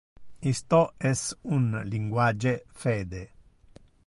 Isto 0.53 0.95
es 0.99 1.37
un 1.43 1.67
linguage 1.93 2.65
fede. 2.73 3.23